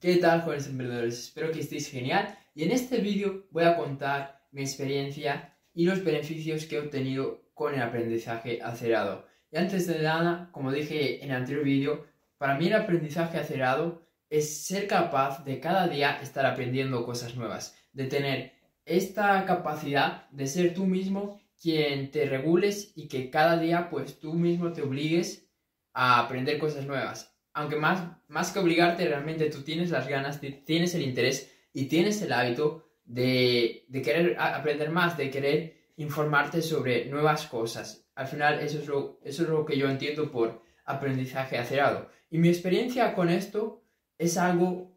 ¿Qué 0.00 0.16
tal, 0.16 0.40
jóvenes 0.40 0.66
emprendedores? 0.66 1.18
Espero 1.18 1.52
que 1.52 1.60
estéis 1.60 1.90
genial 1.90 2.34
y 2.54 2.64
en 2.64 2.70
este 2.70 3.02
vídeo 3.02 3.46
voy 3.50 3.64
a 3.64 3.76
contar 3.76 4.46
mi 4.50 4.62
experiencia 4.62 5.54
y 5.74 5.84
los 5.84 6.02
beneficios 6.02 6.64
que 6.64 6.76
he 6.76 6.80
obtenido 6.80 7.42
con 7.52 7.74
el 7.74 7.82
aprendizaje 7.82 8.62
acelerado. 8.62 9.26
Y 9.52 9.58
antes 9.58 9.86
de 9.86 10.02
nada, 10.02 10.48
como 10.52 10.72
dije 10.72 11.22
en 11.22 11.30
el 11.30 11.36
anterior 11.36 11.64
vídeo, 11.64 12.06
para 12.38 12.56
mí 12.56 12.68
el 12.68 12.76
aprendizaje 12.76 13.36
acelerado 13.36 14.08
es 14.30 14.64
ser 14.64 14.86
capaz 14.86 15.44
de 15.44 15.60
cada 15.60 15.86
día 15.86 16.18
estar 16.22 16.46
aprendiendo 16.46 17.04
cosas 17.04 17.36
nuevas, 17.36 17.76
de 17.92 18.06
tener 18.06 18.54
esta 18.86 19.44
capacidad 19.44 20.30
de 20.30 20.46
ser 20.46 20.72
tú 20.72 20.86
mismo 20.86 21.42
quien 21.60 22.10
te 22.10 22.24
regules 22.24 22.94
y 22.96 23.06
que 23.06 23.28
cada 23.28 23.58
día 23.58 23.90
pues 23.90 24.18
tú 24.18 24.32
mismo 24.32 24.72
te 24.72 24.80
obligues 24.80 25.46
a 25.92 26.20
aprender 26.20 26.58
cosas 26.58 26.86
nuevas 26.86 27.30
aunque 27.52 27.76
más, 27.76 28.16
más 28.28 28.52
que 28.52 28.58
obligarte, 28.58 29.06
realmente 29.06 29.50
tú 29.50 29.62
tienes 29.62 29.90
las 29.90 30.08
ganas, 30.08 30.40
tienes 30.40 30.94
el 30.94 31.02
interés 31.02 31.52
y 31.72 31.86
tienes 31.86 32.22
el 32.22 32.32
hábito 32.32 32.86
de, 33.04 33.84
de 33.88 34.02
querer 34.02 34.36
aprender 34.38 34.90
más, 34.90 35.16
de 35.16 35.30
querer 35.30 35.80
informarte 35.96 36.62
sobre 36.62 37.06
nuevas 37.06 37.46
cosas. 37.46 38.08
Al 38.14 38.26
final, 38.26 38.60
eso 38.60 38.78
es 38.78 38.86
lo, 38.86 39.20
eso 39.24 39.42
es 39.42 39.48
lo 39.48 39.64
que 39.64 39.76
yo 39.76 39.88
entiendo 39.88 40.30
por 40.30 40.62
aprendizaje 40.84 41.58
acelerado. 41.58 42.08
Y 42.30 42.38
mi 42.38 42.48
experiencia 42.48 43.14
con 43.14 43.28
esto 43.28 43.84
es 44.18 44.36
algo 44.36 44.96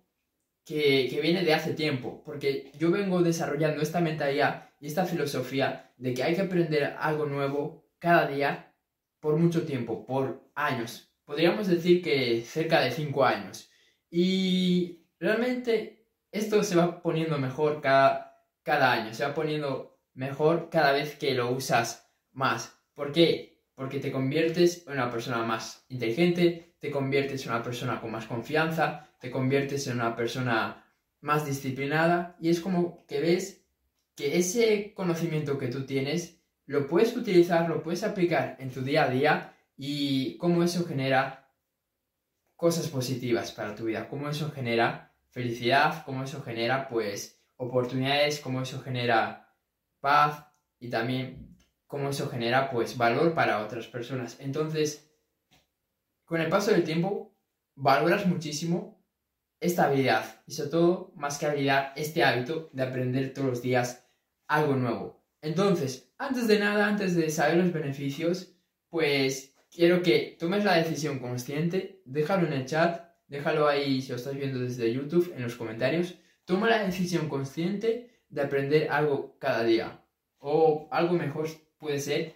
que, 0.66 1.08
que, 1.10 1.22
viene 1.22 1.44
de 1.44 1.54
hace 1.54 1.74
tiempo, 1.74 2.24
porque 2.24 2.72
yo 2.78 2.92
vengo 2.92 3.22
desarrollando 3.22 3.82
esta 3.82 4.00
mentalidad 4.00 4.70
y 4.80 4.88
esta 4.88 5.06
filosofía 5.06 5.94
de 5.98 6.14
que 6.14 6.24
hay 6.24 6.36
que 6.36 6.42
aprender 6.42 6.96
algo 7.00 7.26
nuevo 7.26 7.86
cada 8.00 8.28
día 8.28 8.74
por 9.20 9.38
mucho 9.38 9.66
tiempo, 9.66 10.06
por 10.06 10.50
años 10.56 11.13
podríamos 11.34 11.66
decir 11.68 12.04
que 12.04 12.44
cerca 12.46 12.80
de 12.80 12.92
5 12.92 13.26
años. 13.26 13.72
Y 14.12 15.08
realmente 15.20 16.06
esto 16.32 16.62
se 16.64 16.76
va 16.76 17.02
poniendo 17.02 17.40
mejor 17.40 17.82
cada, 17.82 18.46
cada 18.62 18.92
año, 18.92 19.16
se 19.16 19.26
va 19.26 19.34
poniendo 19.34 20.00
mejor 20.14 20.70
cada 20.70 20.92
vez 20.92 21.16
que 21.16 21.34
lo 21.34 21.50
usas 21.50 22.08
más. 22.34 22.78
¿Por 22.94 23.12
qué? 23.12 23.64
Porque 23.74 24.00
te 24.00 24.12
conviertes 24.12 24.86
en 24.86 24.94
una 24.94 25.10
persona 25.10 25.42
más 25.42 25.88
inteligente, 25.90 26.76
te 26.78 26.92
conviertes 26.92 27.44
en 27.46 27.54
una 27.54 27.64
persona 27.64 28.00
con 28.00 28.12
más 28.12 28.28
confianza, 28.28 29.10
te 29.20 29.32
conviertes 29.32 29.88
en 29.88 29.96
una 29.96 30.16
persona 30.16 30.86
más 31.20 31.48
disciplinada 31.48 32.38
y 32.40 32.50
es 32.50 32.60
como 32.60 33.08
que 33.08 33.22
ves 33.22 33.66
que 34.16 34.38
ese 34.38 34.94
conocimiento 34.94 35.58
que 35.58 35.70
tú 35.70 35.88
tienes 35.88 36.44
lo 36.68 36.88
puedes 36.88 37.18
utilizar, 37.18 37.68
lo 37.68 37.82
puedes 37.82 38.04
aplicar 38.04 38.56
en 38.60 38.70
tu 38.70 38.84
día 38.84 39.06
a 39.06 39.10
día 39.10 39.53
y 39.76 40.38
cómo 40.38 40.64
eso 40.64 40.86
genera 40.86 41.52
cosas 42.56 42.88
positivas 42.88 43.52
para 43.52 43.76
tu 43.76 43.86
vida, 43.86 44.08
cómo 44.08 44.30
eso 44.30 44.52
genera 44.52 45.14
felicidad, 45.32 46.04
cómo 46.06 46.24
eso 46.24 46.42
genera 46.42 46.88
pues 46.88 47.42
oportunidades, 47.58 48.40
cómo 48.40 48.62
eso 48.62 48.82
genera 48.82 49.54
paz 50.00 50.46
y 50.80 50.90
también 50.90 51.58
cómo 51.88 52.10
eso 52.10 52.30
genera 52.30 52.70
pues 52.72 52.98
valor 52.98 53.34
para 53.34 53.64
otras 53.64 53.88
personas. 53.88 54.38
Entonces, 54.40 55.12
con 56.26 56.42
el 56.42 56.50
paso 56.50 56.72
del 56.72 56.84
tiempo, 56.84 57.36
valoras 57.76 58.26
muchísimo 58.26 59.04
esta 59.60 59.86
habilidad 59.86 60.42
y 60.46 60.54
sobre 60.54 60.70
todo, 60.70 61.14
más 61.16 61.38
que 61.38 61.46
habilidad, 61.46 61.94
este 61.96 62.24
hábito 62.24 62.70
de 62.74 62.84
aprender 62.84 63.34
todos 63.34 63.50
los 63.50 63.62
días 63.62 64.06
algo 64.48 64.76
nuevo. 64.76 65.24
Entonces, 65.42 66.14
antes 66.18 66.48
de 66.48 66.60
nada, 66.60 66.88
antes 66.88 67.16
de 67.16 67.30
saber 67.30 67.58
los 67.58 67.72
beneficios, 67.74 68.56
pues 68.90 69.53
quiero 69.74 70.02
que 70.04 70.36
tomes 70.40 70.64
la 70.64 70.76
decisión 70.76 71.20
consciente, 71.20 72.02
déjalo 72.06 72.48
en 72.48 72.54
el 72.54 72.66
chat, 72.66 73.10
déjalo 73.28 73.68
ahí 73.68 74.02
si 74.02 74.10
lo 74.10 74.18
estás 74.18 74.36
viendo 74.36 74.60
desde 74.60 74.94
YouTube, 74.94 75.34
en 75.36 75.44
los 75.44 75.56
comentarios. 75.56 76.16
Toma 76.46 76.70
la 76.70 76.84
decisión 76.84 77.30
consciente 77.30 78.12
de 78.30 78.42
aprender 78.42 78.90
algo 78.92 79.38
cada 79.40 79.64
día. 79.64 80.04
O 80.40 80.88
algo 80.92 81.14
mejor 81.14 81.48
puede 81.78 82.00
ser, 82.00 82.36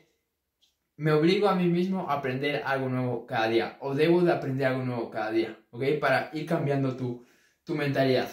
me 0.95 1.11
obligo 1.11 1.47
a 1.47 1.55
mí 1.55 1.67
mismo 1.67 2.09
a 2.09 2.13
aprender 2.13 2.63
algo 2.65 2.89
nuevo 2.89 3.27
cada 3.27 3.47
día. 3.49 3.77
O 3.81 3.93
debo 3.93 4.21
de 4.21 4.31
aprender 4.31 4.67
algo 4.67 4.83
nuevo 4.83 5.09
cada 5.11 5.31
día, 5.31 5.59
¿ok? 5.71 5.83
Para 5.99 6.31
ir 6.33 6.45
cambiando 6.45 6.95
tu, 6.95 7.25
tu 7.63 7.75
mentalidad. 7.75 8.29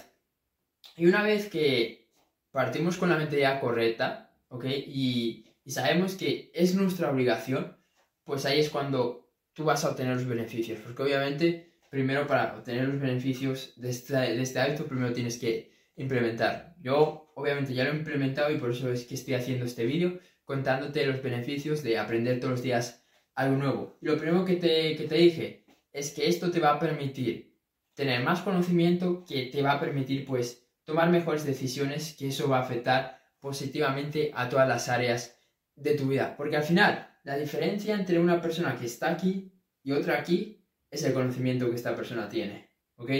Y 0.97 1.07
una 1.07 1.23
vez 1.23 1.49
que 1.49 2.09
partimos 2.53 2.97
con 2.97 3.11
la 3.11 3.17
mentalidad 3.17 3.61
correcta, 3.61 4.33
¿ok? 4.49 4.65
Y, 4.65 5.47
y 5.65 5.71
sabemos 5.71 6.15
que 6.15 6.51
es 6.55 6.75
nuestra 6.75 7.11
obligación, 7.11 7.77
pues 8.25 8.45
ahí 8.47 8.61
es 8.61 8.71
cuando 8.71 9.31
tú 9.53 9.65
vas 9.65 9.85
a 9.85 9.91
obtener 9.91 10.15
los 10.15 10.27
beneficios. 10.27 10.81
Porque 10.81 11.03
obviamente, 11.03 11.75
primero 11.91 12.27
para 12.27 12.57
obtener 12.57 12.89
los 12.89 13.01
beneficios 13.01 13.75
de 13.77 13.91
este, 13.91 14.15
de 14.15 14.43
este 14.43 14.61
hábito, 14.61 14.87
primero 14.87 15.13
tienes 15.13 15.39
que 15.39 15.73
implementar. 15.97 16.75
Yo 16.81 17.33
obviamente 17.37 17.75
ya 17.75 17.85
lo 17.85 17.93
he 17.93 17.97
implementado 17.97 18.51
y 18.51 18.59
por 18.59 18.71
eso 18.71 18.91
es 18.91 19.05
que 19.05 19.15
estoy 19.15 19.35
haciendo 19.35 19.65
este 19.65 19.85
vídeo 19.85 20.19
contándote 20.45 21.07
los 21.07 21.23
beneficios 21.23 21.83
de 21.83 21.99
aprender 21.99 22.41
todos 22.41 22.53
los 22.53 22.63
días 22.63 23.05
algo 23.35 23.57
nuevo. 23.57 23.97
Y 24.01 24.07
lo 24.07 24.17
primero 24.17 24.45
que 24.45 24.57
te, 24.57 24.97
que 24.97 25.07
te 25.07 25.15
dije 25.17 25.65
es 25.93 26.13
que 26.13 26.29
esto 26.29 26.51
te 26.51 26.61
va 26.61 26.75
a 26.75 26.79
permitir 26.79 27.55
tener 27.95 28.23
más 28.23 28.41
conocimiento, 28.41 29.25
que 29.25 29.47
te 29.47 29.63
va 29.63 29.73
a 29.73 29.81
permitir 29.81 30.27
pues 30.27 30.67
tomar 30.85 31.09
mejores 31.11 31.45
decisiones, 31.45 32.15
que 32.19 32.29
eso 32.29 32.49
va 32.49 32.59
a 32.59 32.63
afectar 32.63 33.21
positivamente 33.41 34.33
a 34.35 34.49
todas 34.49 34.69
las 34.69 34.89
áreas 34.89 35.39
de 35.77 35.95
tu 35.95 36.09
vida. 36.09 36.37
Porque 36.37 36.57
al 36.57 36.65
final, 36.65 37.14
la 37.25 37.37
diferencia 37.37 37.95
entre 37.95 38.19
una 38.19 38.41
persona 38.41 38.77
que 38.77 38.87
está 38.87 39.11
aquí 39.11 39.51
y 39.83 39.93
otra 39.93 40.19
aquí 40.19 40.63
es 40.91 41.03
el 41.05 41.15
conocimiento 41.15 41.69
que 41.69 41.77
esta 41.77 41.97
persona 41.97 42.29
tiene, 42.29 42.71
¿ok? 42.97 43.11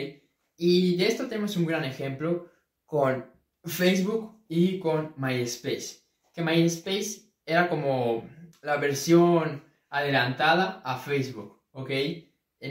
Y 0.57 0.97
de 0.97 1.07
esto 1.07 1.27
tenemos 1.27 1.57
un 1.57 1.67
gran 1.67 1.85
ejemplo 1.85 2.51
con 2.85 3.27
Facebook 3.65 4.45
y 4.47 4.79
con 4.79 5.15
MySpace. 5.17 6.05
Que 6.33 6.43
MySpace 6.43 7.33
era 7.45 7.69
como 7.69 8.29
la 8.63 8.77
versión 8.77 9.65
adelantada 9.89 10.83
a 10.85 10.99
Facebook, 10.99 11.63
¿ok? 11.73 11.91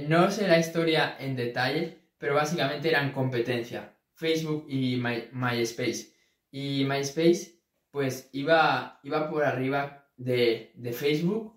No 0.07 0.31
sé 0.31 0.47
la 0.47 0.59
historia 0.59 1.17
en 1.19 1.35
detalle, 1.35 1.99
pero 2.17 2.35
básicamente 2.35 2.89
eran 2.89 3.11
competencia, 3.11 3.97
Facebook 4.13 4.65
y 4.69 5.01
MySpace. 5.31 6.13
Y 6.51 6.85
MySpace, 6.85 7.59
pues 7.91 8.29
iba, 8.33 8.99
iba 9.03 9.29
por 9.29 9.43
arriba 9.43 10.02
de, 10.23 10.93
Facebook. 10.93 11.53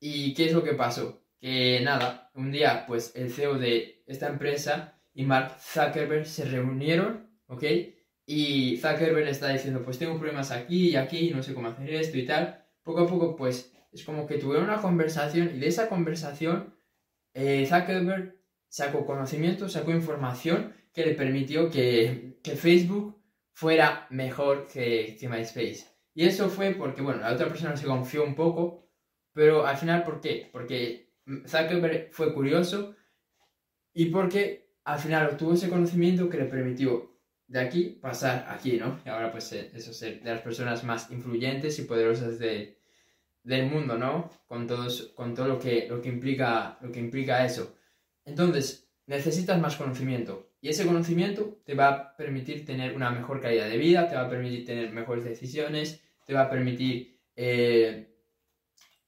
¿Y 0.00 0.34
qué 0.34 0.46
es 0.46 0.52
lo 0.52 0.62
que 0.62 0.74
pasó? 0.74 1.22
Que 1.40 1.80
nada, 1.82 2.30
un 2.34 2.52
día 2.52 2.84
pues 2.86 3.12
el 3.14 3.30
CEO 3.32 3.58
de 3.58 4.02
esta 4.06 4.28
empresa 4.28 5.00
y 5.14 5.24
Mark 5.24 5.56
Zuckerberg 5.60 6.26
se 6.26 6.44
reunieron, 6.44 7.30
¿ok? 7.46 7.64
Y 8.26 8.76
Zuckerberg 8.78 9.28
está 9.28 9.48
diciendo, 9.48 9.82
pues 9.82 9.98
tengo 9.98 10.18
problemas 10.18 10.50
aquí 10.50 10.90
y 10.90 10.96
aquí, 10.96 11.30
no 11.30 11.42
sé 11.42 11.54
cómo 11.54 11.68
hacer 11.68 11.94
esto 11.94 12.18
y 12.18 12.26
tal. 12.26 12.64
Poco 12.82 13.00
a 13.00 13.06
poco, 13.06 13.36
pues 13.36 13.72
es 13.92 14.04
como 14.04 14.26
que 14.26 14.38
tuvieron 14.38 14.64
una 14.64 14.80
conversación 14.80 15.52
y 15.54 15.58
de 15.58 15.68
esa 15.68 15.88
conversación 15.88 16.74
eh, 17.34 17.66
Zuckerberg 17.66 18.36
sacó 18.68 19.06
conocimiento, 19.06 19.68
sacó 19.68 19.92
información 19.92 20.74
que 20.92 21.04
le 21.06 21.14
permitió 21.14 21.70
que, 21.70 22.38
Facebook 22.56 23.20
fuera 23.52 24.06
mejor 24.10 24.66
que, 24.66 25.16
que 25.18 25.28
MySpace. 25.28 25.93
Y 26.14 26.26
eso 26.26 26.48
fue 26.48 26.70
porque, 26.72 27.02
bueno, 27.02 27.20
la 27.20 27.32
otra 27.32 27.48
persona 27.48 27.76
se 27.76 27.86
confió 27.86 28.24
un 28.24 28.34
poco, 28.34 28.88
pero 29.32 29.66
al 29.66 29.76
final, 29.76 30.04
¿por 30.04 30.20
qué? 30.20 30.48
Porque 30.52 31.12
Zuckerberg 31.46 32.12
fue 32.12 32.32
curioso 32.32 32.94
y 33.92 34.06
porque 34.06 34.70
al 34.84 34.98
final 34.98 35.26
obtuvo 35.26 35.54
ese 35.54 35.68
conocimiento 35.68 36.28
que 36.28 36.38
le 36.38 36.44
permitió 36.44 37.14
de 37.46 37.60
aquí 37.60 37.98
pasar 38.00 38.46
aquí, 38.48 38.78
¿no? 38.78 39.00
Y 39.04 39.08
ahora 39.08 39.30
pues 39.30 39.52
eh, 39.52 39.70
eso 39.74 39.90
es 39.90 40.00
de 40.00 40.20
las 40.24 40.40
personas 40.40 40.84
más 40.84 41.10
influyentes 41.10 41.78
y 41.78 41.82
poderosas 41.82 42.38
de, 42.38 42.78
del 43.42 43.66
mundo, 43.66 43.98
¿no? 43.98 44.30
Con, 44.46 44.66
todos, 44.66 45.12
con 45.14 45.34
todo 45.34 45.48
lo 45.48 45.58
que, 45.58 45.86
lo, 45.88 46.00
que 46.00 46.08
implica, 46.08 46.78
lo 46.80 46.90
que 46.90 47.00
implica 47.00 47.44
eso. 47.44 47.76
Entonces, 48.24 48.88
necesitas 49.06 49.60
más 49.60 49.76
conocimiento. 49.76 50.50
Y 50.60 50.68
ese 50.70 50.86
conocimiento 50.86 51.60
te 51.64 51.74
va 51.74 51.88
a 51.88 52.16
permitir 52.16 52.64
tener 52.64 52.94
una 52.96 53.10
mejor 53.10 53.40
calidad 53.40 53.68
de 53.68 53.76
vida, 53.76 54.08
te 54.08 54.16
va 54.16 54.22
a 54.22 54.30
permitir 54.30 54.64
tener 54.64 54.90
mejores 54.92 55.24
decisiones, 55.24 56.02
te 56.24 56.34
va 56.34 56.42
a 56.42 56.50
permitir 56.50 57.20
eh, 57.36 58.14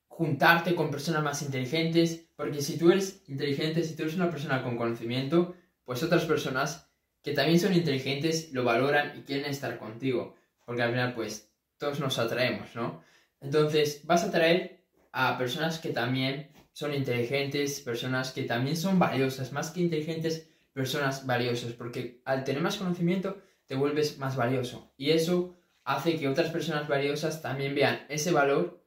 juntarte 0.07 0.75
con 0.75 0.91
personas 0.91 1.23
más 1.23 1.43
inteligentes, 1.43 2.29
porque 2.37 2.63
si 2.63 2.79
tú 2.79 2.91
eres 2.91 3.23
inteligente, 3.29 3.83
si 3.83 3.95
tú 3.97 4.03
eres 4.03 4.15
una 4.15 4.31
persona 4.31 4.63
con 4.63 4.77
conocimiento, 4.77 5.55
pues 5.85 6.03
otras 6.03 6.25
personas 6.25 6.91
que 7.23 7.33
también 7.33 7.61
son 7.61 7.75
inteligentes 7.75 8.53
lo 8.53 8.65
valoran 8.65 9.19
y 9.19 9.23
quieren 9.23 9.51
estar 9.51 9.79
contigo, 9.79 10.37
porque 10.65 10.83
al 10.83 10.91
final 10.91 11.15
pues 11.15 11.53
todos 11.77 12.01
nos 12.01 12.19
atraemos, 12.19 12.75
¿no? 12.75 13.03
Entonces 13.41 14.03
vas 14.05 14.25
a 14.25 14.29
atraer 14.29 14.85
a 15.13 15.37
personas 15.37 15.79
que 15.79 15.91
también 15.91 16.51
son 16.73 16.95
inteligentes, 16.95 17.81
personas 17.81 18.33
que 18.33 18.43
también 18.43 18.77
son 18.77 18.99
valiosas, 18.99 19.53
más 19.53 19.71
que 19.71 19.81
inteligentes, 19.81 20.49
personas 20.73 21.27
valiosas, 21.27 21.73
porque 21.73 22.21
al 22.25 22.45
tener 22.45 22.63
más 22.63 22.77
conocimiento 22.77 23.43
te 23.67 23.75
vuelves 23.75 24.19
más 24.19 24.37
valioso 24.37 24.93
y 24.97 25.11
eso 25.11 25.57
hace 25.87 26.19
que 26.19 26.29
otras 26.29 26.51
personas 26.51 26.89
valiosas 26.89 27.41
también 27.41 27.75
vean 27.75 28.05
ese 28.09 28.33
valor 28.33 28.85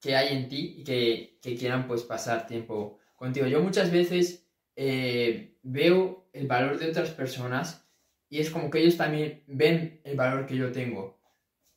que 0.00 0.16
hay 0.16 0.36
en 0.36 0.48
ti 0.48 0.76
y 0.78 0.84
que, 0.84 1.38
quieran 1.40 1.86
pues 1.86 2.02
pasar 2.02 2.46
tiempo 2.46 2.98
contigo. 3.14 3.46
Yo 3.46 3.62
muchas 3.62 3.90
veces 3.92 4.46
eh, 4.74 5.56
veo 5.62 6.28
el 6.32 6.46
valor 6.48 6.78
de 6.78 6.90
otras 6.90 7.10
personas 7.10 7.88
y 8.28 8.40
es 8.40 8.50
como 8.50 8.68
que 8.68 8.80
ellos 8.80 8.96
también 8.96 9.44
ven 9.46 10.00
el 10.04 10.16
valor 10.16 10.46
que 10.46 10.56
yo 10.56 10.72
tengo. 10.72 11.20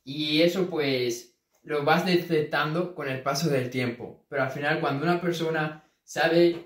Y 0.02 0.42
eso 0.42 0.68
pues 0.68 1.38
lo 1.62 1.84
vas 1.84 2.04
detectando 2.04 2.96
con 2.96 3.08
el 3.08 3.22
paso 3.22 3.48
del 3.48 3.70
tiempo. 3.70 4.26
Pero 4.28 4.42
al 4.42 4.50
final 4.50 4.80
cuando 4.80 5.04
una 5.04 5.20
persona 5.20 5.84
sabe 6.02 6.64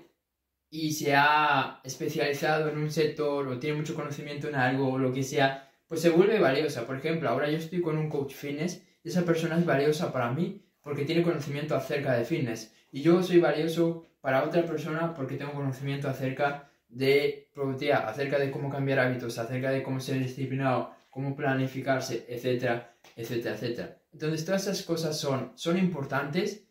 y 0.71 0.93
se 0.93 1.13
ha 1.15 1.79
especializado 1.83 2.69
en 2.69 2.79
un 2.79 2.89
sector 2.89 3.47
o 3.47 3.59
tiene 3.59 3.77
mucho 3.77 3.93
conocimiento 3.93 4.47
en 4.47 4.55
algo 4.55 4.93
o 4.93 4.97
lo 4.97 5.13
que 5.13 5.21
sea, 5.21 5.69
pues 5.93 6.01
se 6.01 6.09
vuelve 6.09 6.39
valiosa. 6.39 6.87
Por 6.87 6.97
ejemplo, 6.97 7.29
ahora 7.29 7.51
yo 7.51 7.57
estoy 7.59 7.79
con 7.79 7.99
un 7.99 8.09
coach 8.09 8.33
fitness 8.33 8.83
y 9.03 9.09
esa 9.09 9.21
persona 9.21 9.59
es 9.59 9.63
valiosa 9.63 10.11
para 10.11 10.31
mí 10.31 10.65
porque 10.81 11.05
tiene 11.05 11.21
conocimiento 11.21 11.75
acerca 11.75 12.13
de 12.17 12.25
fitness. 12.25 12.73
Y 12.91 13.03
yo 13.03 13.21
soy 13.21 13.37
valioso 13.37 14.07
para 14.19 14.43
otra 14.43 14.65
persona 14.65 15.13
porque 15.13 15.35
tengo 15.35 15.53
conocimiento 15.53 16.09
acerca 16.09 16.67
de 16.87 17.47
productividad, 17.53 18.09
acerca 18.09 18.39
de 18.39 18.49
cómo 18.49 18.71
cambiar 18.71 18.97
hábitos, 18.97 19.37
acerca 19.37 19.69
de 19.69 19.83
cómo 19.83 19.99
ser 19.99 20.17
disciplinado, 20.17 20.95
cómo 21.11 21.35
planificarse, 21.35 22.25
etcétera, 22.27 22.95
etcétera, 23.15 23.53
etcétera. 23.53 23.97
Entonces 24.11 24.45
todas 24.45 24.63
esas 24.63 24.81
cosas 24.81 25.19
son, 25.19 25.51
son 25.53 25.77
importantes 25.77 26.63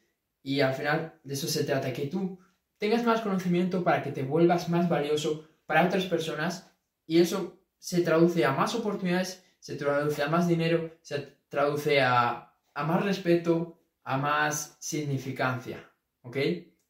y 0.42 0.62
al 0.62 0.74
final 0.74 1.14
de 1.22 1.34
eso 1.34 1.46
se 1.46 1.62
trata, 1.62 1.92
que 1.92 2.08
tú 2.08 2.40
tengas 2.76 3.04
más 3.04 3.20
conocimiento 3.20 3.84
para 3.84 4.02
que 4.02 4.10
te 4.10 4.24
vuelvas 4.24 4.68
más 4.68 4.88
valioso 4.88 5.48
para 5.64 5.86
otras 5.86 6.06
personas 6.06 6.72
y 7.06 7.20
eso 7.20 7.61
se 7.82 8.02
traduce 8.02 8.44
a 8.44 8.52
más 8.52 8.76
oportunidades, 8.76 9.44
se 9.58 9.74
traduce 9.74 10.22
a 10.22 10.28
más 10.28 10.46
dinero, 10.46 10.98
se 11.02 11.36
traduce 11.48 12.00
a, 12.00 12.54
a 12.74 12.84
más 12.84 13.04
respeto, 13.04 13.76
a 14.04 14.16
más 14.18 14.76
significancia, 14.78 15.90
¿ok? 16.20 16.36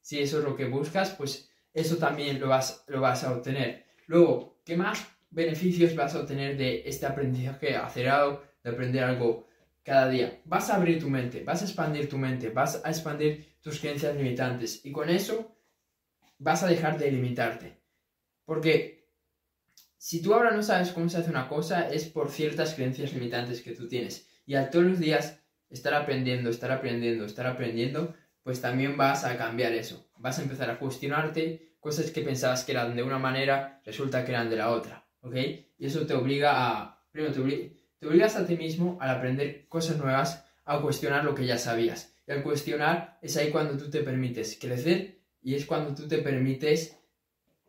Si 0.02 0.20
eso 0.20 0.40
es 0.40 0.44
lo 0.44 0.54
que 0.54 0.66
buscas, 0.66 1.12
pues 1.12 1.50
eso 1.72 1.96
también 1.96 2.38
lo 2.38 2.48
vas, 2.48 2.84
lo 2.88 3.00
vas 3.00 3.24
a 3.24 3.32
obtener. 3.32 3.86
Luego, 4.06 4.60
¿qué 4.66 4.76
más 4.76 5.08
beneficios 5.30 5.96
vas 5.96 6.14
a 6.14 6.20
obtener 6.20 6.58
de 6.58 6.82
este 6.84 7.06
aprendizaje 7.06 7.74
acelerado, 7.74 8.42
de 8.62 8.70
aprender 8.70 9.02
algo 9.02 9.48
cada 9.82 10.10
día? 10.10 10.42
Vas 10.44 10.68
a 10.68 10.76
abrir 10.76 11.00
tu 11.00 11.08
mente, 11.08 11.42
vas 11.42 11.62
a 11.62 11.64
expandir 11.64 12.06
tu 12.06 12.18
mente, 12.18 12.50
vas 12.50 12.82
a 12.84 12.90
expandir 12.90 13.56
tus 13.62 13.80
creencias 13.80 14.14
limitantes 14.14 14.84
y 14.84 14.92
con 14.92 15.08
eso 15.08 15.56
vas 16.36 16.62
a 16.62 16.66
dejar 16.66 16.98
de 16.98 17.10
limitarte. 17.10 17.80
Porque 18.44 19.01
si 20.02 20.20
tú 20.20 20.34
ahora 20.34 20.50
no 20.50 20.64
sabes 20.64 20.90
cómo 20.90 21.08
se 21.08 21.18
hace 21.18 21.30
una 21.30 21.46
cosa, 21.46 21.88
es 21.88 22.06
por 22.06 22.28
ciertas 22.28 22.74
creencias 22.74 23.12
limitantes 23.12 23.62
que 23.62 23.70
tú 23.70 23.86
tienes. 23.86 24.28
Y 24.44 24.56
a 24.56 24.68
todos 24.68 24.84
los 24.84 24.98
días 24.98 25.40
estar 25.70 25.94
aprendiendo, 25.94 26.50
estar 26.50 26.72
aprendiendo, 26.72 27.24
estar 27.24 27.46
aprendiendo, 27.46 28.12
pues 28.42 28.60
también 28.60 28.96
vas 28.96 29.24
a 29.24 29.36
cambiar 29.36 29.72
eso. 29.74 30.10
Vas 30.18 30.40
a 30.40 30.42
empezar 30.42 30.68
a 30.70 30.80
cuestionarte 30.80 31.76
cosas 31.78 32.10
que 32.10 32.22
pensabas 32.22 32.64
que 32.64 32.72
eran 32.72 32.96
de 32.96 33.04
una 33.04 33.20
manera, 33.20 33.80
resulta 33.84 34.24
que 34.24 34.32
eran 34.32 34.50
de 34.50 34.56
la 34.56 34.70
otra, 34.70 35.06
¿ok? 35.20 35.36
Y 35.78 35.86
eso 35.86 36.04
te 36.04 36.14
obliga 36.14 36.50
a, 36.68 37.06
primero 37.12 37.32
te, 37.32 37.76
te 38.00 38.06
obligas 38.08 38.34
a 38.34 38.44
ti 38.44 38.56
mismo 38.56 38.98
al 39.00 39.10
aprender 39.10 39.68
cosas 39.68 39.98
nuevas, 39.98 40.44
a 40.64 40.80
cuestionar 40.80 41.24
lo 41.24 41.36
que 41.36 41.46
ya 41.46 41.58
sabías. 41.58 42.16
Y 42.26 42.32
al 42.32 42.42
cuestionar 42.42 43.20
es 43.22 43.36
ahí 43.36 43.52
cuando 43.52 43.76
tú 43.76 43.88
te 43.88 44.00
permites 44.00 44.58
crecer 44.60 45.20
y 45.40 45.54
es 45.54 45.64
cuando 45.64 45.94
tú 45.94 46.08
te 46.08 46.18
permites 46.18 46.98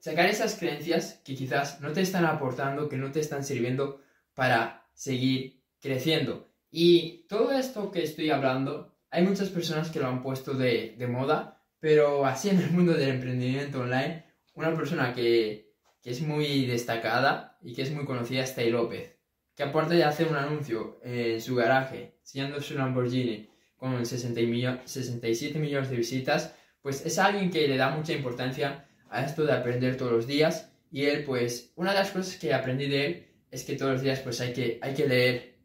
sacar 0.04 0.26
esas 0.26 0.56
creencias 0.56 1.22
que 1.24 1.34
quizás 1.34 1.80
no 1.80 1.94
te 1.94 2.02
están 2.02 2.26
aportando, 2.26 2.90
que 2.90 2.98
no 2.98 3.14
te 3.14 3.22
están 3.22 3.46
sirviendo 3.46 4.02
para 4.34 4.86
seguir 4.94 5.64
creciendo. 5.80 6.52
Y 6.70 7.26
todo 7.30 7.54
esto 7.54 7.90
que 7.90 8.04
estoy 8.04 8.30
hablando, 8.30 8.98
hay 9.10 9.24
muchas 9.24 9.48
personas 9.48 9.90
que 9.90 10.02
lo 10.02 10.08
han 10.08 10.22
puesto 10.22 10.56
de, 10.56 10.98
moda, 11.10 11.64
pero 11.80 12.26
así 12.26 12.50
en 12.50 12.60
el 12.60 12.72
mundo 12.72 12.92
del 12.92 13.12
emprendimiento 13.12 13.80
online, 13.80 14.26
una 14.56 14.76
persona 14.76 15.14
que, 15.14 15.72
es 16.04 16.22
muy 16.22 16.66
destacada 16.66 17.58
y 17.62 17.74
que 17.74 17.84
es 17.84 17.92
muy 17.92 18.04
conocida 18.04 18.44
es 18.44 18.54
Tai 18.56 18.72
López, 18.72 19.16
que 19.56 19.64
aparte 19.64 19.96
de 19.96 20.04
hacer 20.04 20.28
un 20.28 20.36
anuncio 20.36 21.00
en 21.02 21.42
su 21.42 21.56
garaje, 21.56 22.18
enseñando 22.20 22.62
su 22.62 22.74
Lamborghini 22.78 23.50
con 23.78 24.06
67 24.06 25.60
millones 25.60 25.90
de 25.90 25.96
visitas, 25.96 26.54
pues 26.82 27.06
es 27.06 27.18
alguien 27.20 27.50
que 27.50 27.70
le 27.70 27.78
da 27.78 27.88
mucha 27.88 28.12
importancia 28.12 28.86
a 29.14 29.26
esto 29.26 29.46
de 29.46 29.54
aprender 29.54 29.96
todos 29.96 30.12
los 30.12 30.28
días 30.28 30.72
y 30.92 31.06
él 31.06 31.24
pues 31.24 31.72
una 31.76 31.92
de 31.92 32.00
las 32.00 32.12
cosas 32.12 32.36
que 32.36 32.54
aprendí 32.54 32.88
de 32.88 33.06
él 33.06 33.28
es 33.52 33.64
que 33.64 33.76
todos 33.76 33.94
los 33.94 34.02
días 34.02 34.20
pues 34.20 34.42
hay 34.42 34.54
que, 34.54 34.80
hay 34.82 34.94
que 34.94 35.08
leer 35.08 35.56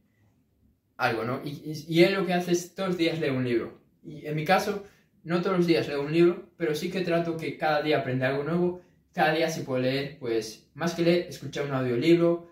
algo, 0.99 1.25
¿no? 1.25 1.41
Y, 1.45 2.03
él 2.03 2.15
lo 2.15 2.27
que 2.27 2.35
hace 2.35 2.53
es 2.53 2.75
todos 2.75 2.91
los 2.91 2.99
días 2.99 3.19
leer 3.19 3.33
un 3.33 3.45
libro. 3.45 3.81
Y 4.03 4.27
en 4.27 4.35
mi 4.37 4.45
caso, 4.45 4.85
no 5.23 5.41
todos 5.41 5.57
los 5.57 5.67
días 5.67 5.89
leo 5.89 6.03
un 6.03 6.13
libro, 6.13 6.51
pero 6.57 6.75
sí 6.75 6.91
que 6.91 7.01
trato 7.01 7.37
que 7.37 7.57
cada 7.57 7.83
día 7.83 8.01
aprenda 8.01 8.29
algo 8.29 8.45
nuevo. 8.45 8.83
Cada 9.13 9.33
día 9.33 9.49
si 9.49 9.63
puedo 9.63 9.81
leer, 9.81 10.19
pues 10.19 10.69
más 10.75 10.95
que 10.95 11.03
leer, 11.03 11.29
escuchar 11.29 11.65
un 11.67 11.73
audiolibro, 11.73 12.51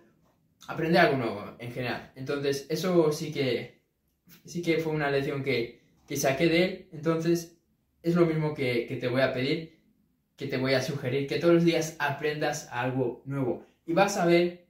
aprender 0.68 1.00
algo 1.00 1.18
nuevo 1.18 1.56
en 1.58 1.72
general. 1.72 2.12
Entonces, 2.14 2.66
eso 2.70 3.12
sí 3.12 3.32
que, 3.32 3.82
sí 4.44 4.62
que 4.62 4.78
fue 4.78 4.92
una 4.92 5.10
lección 5.10 5.42
que, 5.42 5.80
que 6.06 6.16
saqué 6.16 6.46
de 6.46 6.64
él. 6.64 6.88
Entonces, 6.92 7.58
es 8.02 8.14
lo 8.14 8.26
mismo 8.26 8.54
que 8.54 8.96
te 9.00 9.08
voy 9.08 9.20
a 9.20 9.34
pedir, 9.34 9.75
que 10.36 10.46
te 10.46 10.58
voy 10.58 10.74
a 10.74 10.82
sugerir, 10.82 11.26
que 11.26 11.38
todos 11.38 11.54
los 11.54 11.64
días 11.64 11.96
aprendas 11.98 12.68
algo 12.70 13.22
nuevo. 13.24 13.66
Y 13.86 13.92
vas 13.92 14.16
a 14.16 14.26
ver 14.26 14.66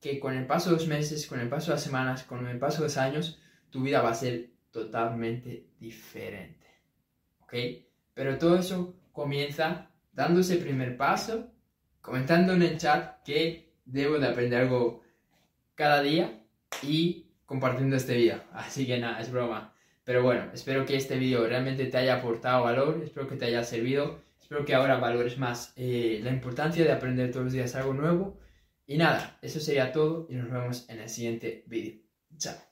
que 0.00 0.18
con 0.18 0.34
el 0.36 0.46
paso 0.46 0.70
de 0.70 0.76
los 0.76 0.88
meses, 0.88 1.26
con 1.26 1.40
el 1.40 1.48
paso 1.48 1.70
de 1.70 1.76
las 1.76 1.84
semanas, 1.84 2.24
con 2.24 2.46
el 2.46 2.58
paso 2.58 2.78
de 2.78 2.88
los 2.88 2.96
años, 2.96 3.38
tu 3.70 3.82
vida 3.82 4.00
va 4.00 4.10
a 4.10 4.14
ser 4.14 4.50
totalmente 4.70 5.66
diferente. 5.78 6.66
¿Ok? 7.42 7.54
Pero 8.14 8.38
todo 8.38 8.58
eso 8.58 8.94
comienza 9.12 9.90
dando 10.12 10.40
ese 10.40 10.56
primer 10.56 10.96
paso, 10.96 11.50
comentando 12.00 12.54
en 12.54 12.62
el 12.62 12.78
chat 12.78 13.22
que 13.24 13.74
debo 13.84 14.18
de 14.18 14.28
aprender 14.28 14.62
algo 14.62 15.02
cada 15.74 16.02
día 16.02 16.42
y 16.82 17.26
compartiendo 17.44 17.96
este 17.96 18.16
vídeo. 18.16 18.42
Así 18.52 18.86
que 18.86 18.98
nada, 18.98 19.20
es 19.20 19.30
broma. 19.30 19.74
Pero 20.04 20.22
bueno, 20.22 20.50
espero 20.54 20.86
que 20.86 20.96
este 20.96 21.18
vídeo 21.18 21.46
realmente 21.46 21.86
te 21.86 21.96
haya 21.98 22.16
aportado 22.16 22.64
valor, 22.64 23.02
espero 23.04 23.28
que 23.28 23.36
te 23.36 23.46
haya 23.46 23.62
servido, 23.64 24.22
espero 24.50 24.64
que 24.64 24.74
ahora 24.74 24.96
valores 24.96 25.38
más 25.38 25.72
eh, 25.76 26.18
la 26.24 26.30
importancia 26.30 26.82
de 26.82 26.90
aprender 26.90 27.30
todos 27.30 27.44
los 27.44 27.52
días 27.52 27.76
algo 27.76 27.94
nuevo 27.94 28.40
y 28.84 28.96
nada, 28.96 29.38
eso 29.42 29.60
sería 29.60 29.92
todo 29.92 30.26
y 30.28 30.34
nos 30.34 30.50
vemos 30.50 30.88
en 30.88 30.98
el 30.98 31.08
siguiente 31.08 31.62
vídeo. 31.68 32.00
Chao. 32.36 32.69